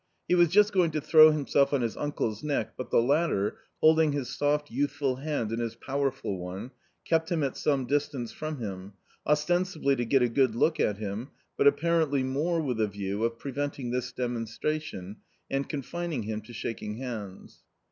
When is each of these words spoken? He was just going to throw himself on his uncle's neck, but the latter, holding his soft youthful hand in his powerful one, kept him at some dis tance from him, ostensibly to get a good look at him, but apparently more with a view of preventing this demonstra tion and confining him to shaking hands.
He 0.27 0.33
was 0.33 0.47
just 0.47 0.73
going 0.73 0.89
to 0.93 0.99
throw 0.99 1.29
himself 1.29 1.73
on 1.73 1.81
his 1.83 1.95
uncle's 1.95 2.43
neck, 2.43 2.73
but 2.75 2.89
the 2.89 3.03
latter, 3.03 3.59
holding 3.81 4.13
his 4.13 4.35
soft 4.35 4.71
youthful 4.71 5.17
hand 5.17 5.51
in 5.51 5.59
his 5.59 5.75
powerful 5.75 6.39
one, 6.39 6.71
kept 7.05 7.31
him 7.31 7.43
at 7.43 7.55
some 7.55 7.85
dis 7.85 8.07
tance 8.07 8.31
from 8.31 8.57
him, 8.57 8.93
ostensibly 9.27 9.95
to 9.95 10.03
get 10.03 10.23
a 10.23 10.27
good 10.27 10.55
look 10.55 10.79
at 10.79 10.97
him, 10.97 11.29
but 11.55 11.67
apparently 11.67 12.23
more 12.23 12.59
with 12.59 12.81
a 12.81 12.87
view 12.87 13.23
of 13.23 13.37
preventing 13.37 13.91
this 13.91 14.11
demonstra 14.11 14.81
tion 14.81 15.17
and 15.51 15.69
confining 15.69 16.23
him 16.23 16.41
to 16.41 16.51
shaking 16.51 16.95
hands. 16.97 17.59